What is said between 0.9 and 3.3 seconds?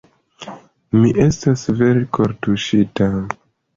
Mi estas vere kortuŝita.